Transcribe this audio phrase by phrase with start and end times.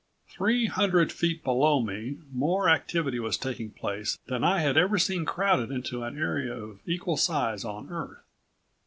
[0.27, 5.25] Three hundred feet below me more activity was taking place than I had ever seen
[5.25, 8.23] crowded into an area of equal size on Earth.